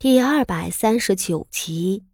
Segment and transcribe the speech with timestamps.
[0.00, 2.04] 第二百三十九集，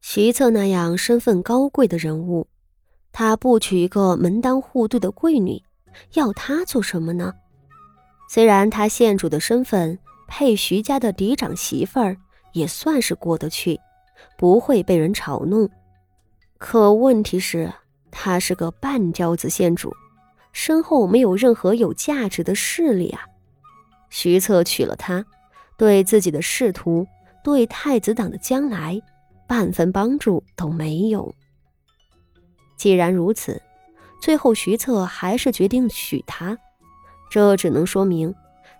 [0.00, 2.48] 徐策那样身份高贵的人物，
[3.12, 5.62] 他不娶一个门当户对的贵女，
[6.14, 7.34] 要他做什么呢？
[8.30, 12.16] 虽然他县主的身份配徐家的嫡长媳妇儿，
[12.54, 13.78] 也算是过得去，
[14.38, 15.68] 不会被人嘲弄。
[16.56, 17.70] 可问题是，
[18.10, 19.94] 他是个半吊子县主，
[20.54, 23.26] 身后没有任何有价值的势力啊。
[24.08, 25.22] 徐策娶了她。
[25.78, 27.06] 对自己的仕途，
[27.42, 29.00] 对太子党的将来，
[29.46, 31.34] 半分帮助都没有。
[32.76, 33.62] 既然如此，
[34.20, 36.58] 最后徐策还是决定娶她，
[37.30, 38.34] 这只能说明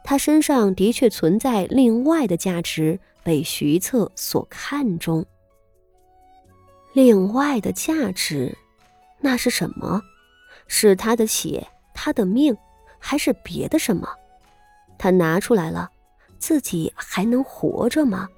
[0.05, 5.25] 他身上的确存在另外的价值，被徐策所看中。
[6.95, 8.56] 另外的价值，
[9.20, 10.03] 那是什么？
[10.67, 12.56] 是他的血，他的命，
[12.98, 14.09] 还是别的什么？
[14.98, 15.91] 他拿出来了。
[16.38, 18.28] 自己还能活着吗？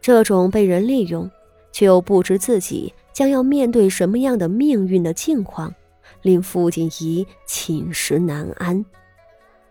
[0.00, 1.30] 这种被人利用，
[1.72, 5.74] 却又不知自己将要面对什么样的命运的境况，
[6.22, 8.84] 令傅锦仪寝食难安。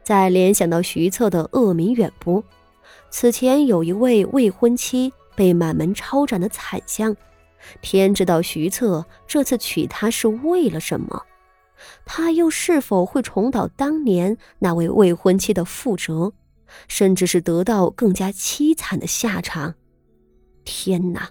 [0.04, 2.44] 再联想到徐策的恶名远播，
[3.10, 7.16] 此前有一位未婚妻被满门抄斩的惨象，
[7.82, 11.24] 天知道徐策这次娶她是为了什么？
[12.06, 16.32] 他又是否会重蹈当年那位未婚妻的覆辙？
[16.88, 19.76] 甚至是得到更加凄惨的下场。
[20.64, 21.30] 天哪，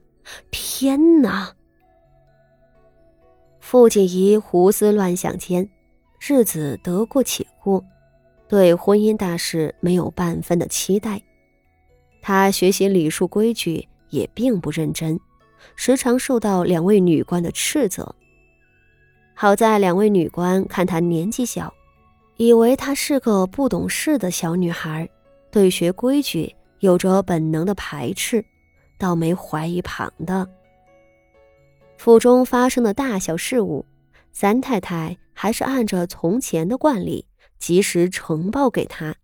[0.50, 1.52] 天哪！
[3.60, 5.68] 傅锦仪胡思乱想间，
[6.20, 7.84] 日子得过且过，
[8.48, 11.20] 对婚姻大事没有半分的期待。
[12.22, 15.18] 他学习礼数规矩也并不认真，
[15.76, 18.14] 时常受到两位女官的斥责。
[19.34, 21.74] 好在两位女官看她年纪小，
[22.36, 25.08] 以为她是个不懂事的小女孩。
[25.54, 28.44] 对学规矩有着本能的排斥，
[28.98, 30.50] 倒没怀疑旁的。
[31.96, 33.86] 府中发生的大小事务，
[34.32, 39.14] 三太太还是按着从前的惯例及时呈报给他。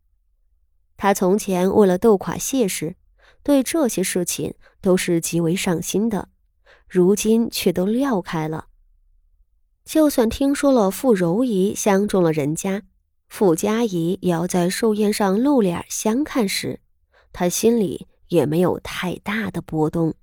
[0.96, 2.94] 他从前为了斗垮谢氏，
[3.42, 6.28] 对这些事情都是极为上心的，
[6.88, 8.66] 如今却都撂开了。
[9.84, 12.84] 就算听说了傅柔仪相中了人家。
[13.30, 16.80] 傅家仪也要在寿宴上露脸相看时，
[17.32, 20.14] 他心里也没有太大的波动。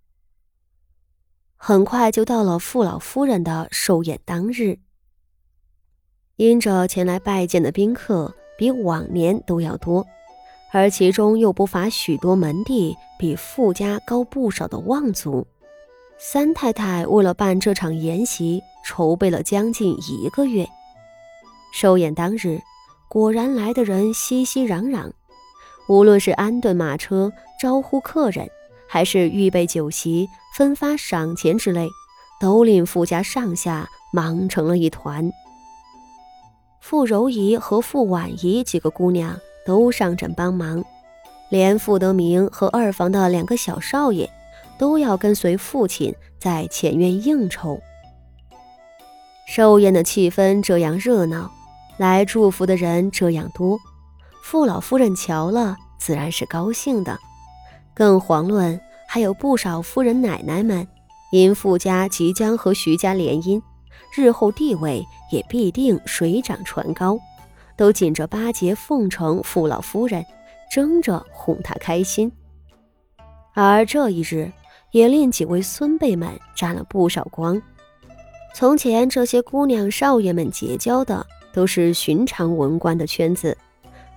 [1.55, 4.77] 很快就到了傅老夫人的寿宴当日，
[6.35, 10.05] 因着前来拜见的宾客比往年都要多，
[10.71, 15.47] 而其中又不乏许多门第比傅家高不少的望族，
[16.19, 20.67] 三太太为了办这场宴席，筹备了将近一个月。
[21.73, 22.59] 寿宴当日。
[23.09, 25.11] 果然来的人熙熙攘攘，
[25.87, 27.31] 无论是安顿马车、
[27.61, 28.49] 招呼客人，
[28.87, 31.87] 还是预备酒席、分发赏钱之类，
[32.39, 35.31] 都令傅家上下忙成了一团。
[36.81, 40.83] 傅柔仪和傅婉仪几个姑娘都上阵帮忙，
[41.49, 44.29] 连傅德明和二房的两个小少爷
[44.77, 47.79] 都要跟随父亲在前院应酬。
[49.47, 51.49] 寿宴的气氛这样热闹。
[51.97, 53.79] 来祝福的人这样多，
[54.43, 57.17] 傅老夫人瞧了自然是高兴的，
[57.95, 60.87] 更遑论还有不少夫人奶奶们，
[61.31, 63.59] 因傅家即将和徐家联姻，
[64.15, 67.17] 日后地位也必定水涨船高，
[67.75, 70.23] 都紧着巴结奉承傅老夫人，
[70.71, 72.31] 争着哄她开心。
[73.55, 74.51] 而这一日，
[74.91, 77.59] 也令几位孙辈们沾了不少光。
[78.53, 81.25] 从前这些姑娘少爷们结交的。
[81.53, 83.57] 都是寻常文官的圈子，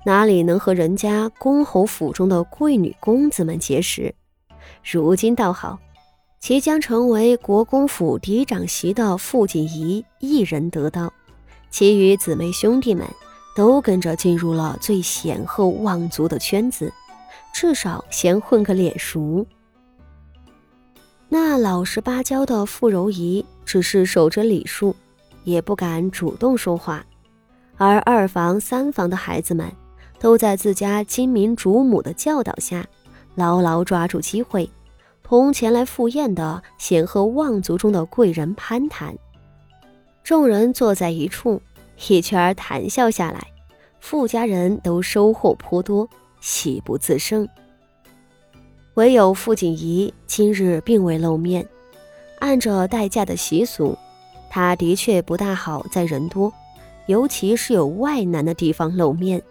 [0.05, 4.15] 哪里能和人家公侯府中的贵女公子们结识？
[4.83, 5.79] 如今倒好，
[6.39, 11.13] 即将成为国公府嫡长媳的傅锦仪一人得到，
[11.71, 13.07] 其余姊妹兄弟们
[13.55, 16.93] 都跟着进入了最显赫望族的圈子，
[17.53, 19.47] 至少先混个脸熟。
[21.28, 24.97] 那老实巴交的傅柔仪只是守着礼数，
[25.45, 27.04] 也不敢主动说话。
[27.80, 29.66] 而二房、三房的孩子们，
[30.18, 32.86] 都在自家金明主母的教导下，
[33.36, 34.68] 牢牢抓住机会，
[35.22, 39.16] 同前来赴宴的显赫望族中的贵人攀谈。
[40.22, 41.62] 众人坐在一处，
[42.06, 43.41] 一圈谈笑下来，
[43.98, 46.06] 傅家人都收获颇多，
[46.42, 47.48] 喜不自胜。
[48.92, 51.66] 唯有傅锦仪今日并未露面，
[52.41, 53.97] 按着待嫁的习俗，
[54.50, 56.53] 她的确不大好在人多。
[57.10, 59.42] 尤其是有外男的地方露面，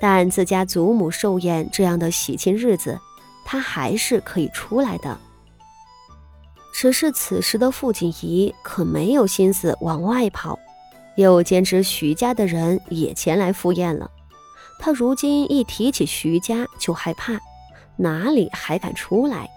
[0.00, 2.98] 但自家祖母寿宴这样的喜庆日子，
[3.44, 5.16] 他还是可以出来的。
[6.72, 10.58] 只是此时的傅锦仪可没有心思往外跑，
[11.14, 14.10] 又兼知徐家的人也前来赴宴了。
[14.80, 17.38] 他如今一提起徐家就害怕，
[17.96, 19.48] 哪里还敢出来？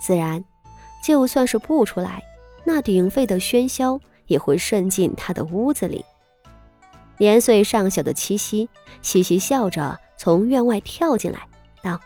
[0.00, 0.44] 自然，
[1.04, 2.22] 就算是不出来，
[2.62, 3.98] 那鼎沸的喧嚣
[4.32, 6.04] 也会渗进他的屋子里。
[7.18, 8.68] 年岁尚小的七夕
[9.02, 11.46] 嘻嘻笑着从院外跳进来，
[11.82, 12.00] 道：“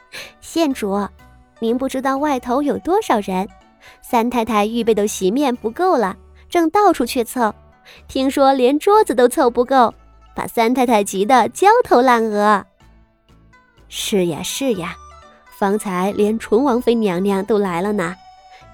[0.40, 1.08] 县主。”
[1.58, 3.48] 您不知道外头有多少人，
[4.02, 6.16] 三太太预备的席面不够了，
[6.48, 7.54] 正到处去凑，
[8.08, 9.94] 听说连桌子都凑不够，
[10.34, 12.66] 把三太太急得焦头烂额。
[13.88, 14.96] 是呀是呀，
[15.56, 18.16] 方才连纯王妃娘娘都来了呢，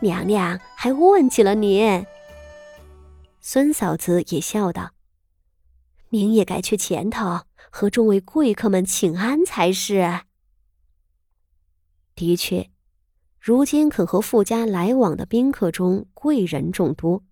[0.01, 2.07] 娘娘还问起了您。
[3.51, 4.91] 孙嫂子也笑道
[6.13, 10.21] ：“您也该去前头和众位贵客们请安才是。”
[12.15, 12.69] 的确。
[13.41, 17.25] 如今肯和傅家来往的宾客中，贵人众多，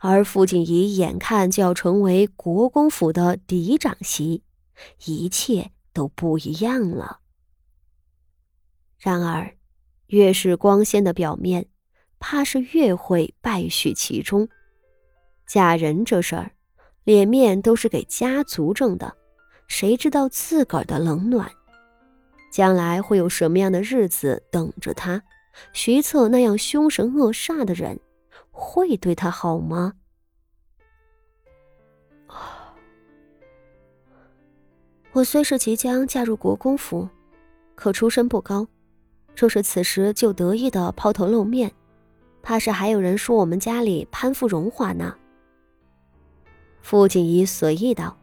[0.00, 4.42] 而傅锦仪眼看就要成为国公府的嫡长媳，
[5.06, 7.20] 一切都不一样了。
[8.98, 9.56] 然而，
[10.08, 11.68] 越是光鲜的表面，
[12.18, 14.50] 怕是越会败絮其中。
[15.46, 16.50] 嫁人这事儿，
[17.04, 19.14] 脸面都是给家族挣的，
[19.68, 21.50] 谁知道自个儿的冷暖？
[22.50, 25.22] 将来会有什么样的日子等着他？
[25.72, 28.00] 徐策那样凶神恶煞的人，
[28.50, 29.92] 会对他好吗？
[35.12, 37.08] 我虽是即将嫁入国公府，
[37.76, 38.66] 可出身不高，
[39.36, 41.70] 若是此时就得意的抛头露面，
[42.42, 45.14] 怕是还有人说我们家里攀附荣华呢。
[46.84, 48.14] 傅锦仪随意道，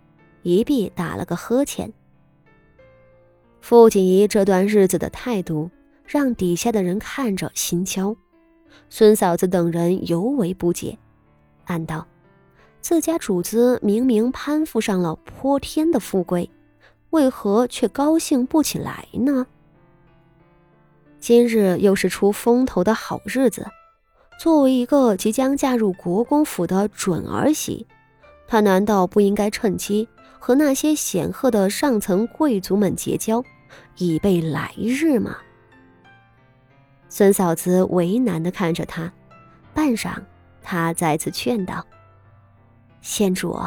[0.44, 1.92] 一臂打了个呵欠。
[3.60, 5.70] 傅锦仪这段日子的态度。
[6.06, 8.14] 让底下的人看着心焦，
[8.90, 10.98] 孙嫂子等人尤为不解，
[11.64, 12.06] 暗道：
[12.82, 16.50] 自家主子明明攀附上了泼天的富贵，
[17.12, 19.48] 为何却高兴不起来呢？
[21.22, 23.66] 今日又是出风头的好日子，
[24.38, 27.88] 作为一个即将嫁入国公府的准儿媳，
[28.52, 30.06] 他难道不应该趁机
[30.38, 33.42] 和那些显赫的上层贵族们结交，
[33.96, 35.38] 以备来日吗？
[37.08, 39.10] 孙嫂子为难的看着他，
[39.74, 40.18] 半晌，
[40.62, 41.88] 他再次劝道
[43.00, 43.58] ：“县主，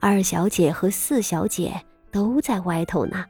[0.00, 1.80] 二小姐和四小姐
[2.10, 3.24] 都在外头呢，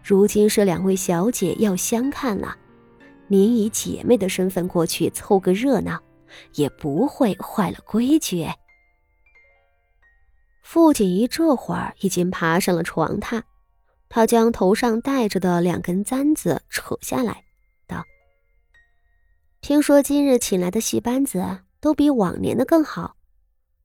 [0.00, 2.56] 如今是两位小姐要相看了，
[3.26, 6.00] 您以姐妹的身份过去凑个热闹，
[6.54, 8.46] 也不会坏了规矩。”
[10.64, 13.42] 傅锦仪这会儿已经爬上了床榻，
[14.08, 17.44] 他将头上戴着的两根簪子扯下来。
[17.86, 18.02] 道
[19.60, 23.14] 听说今日请来的戏班子都比往年的更好，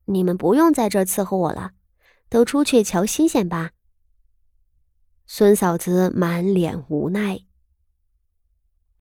[0.06, 1.72] 你们不用在这儿伺候我了，
[2.30, 3.72] 都出去瞧新鲜吧。
[5.28, 7.42] 孙嫂子满脸无奈。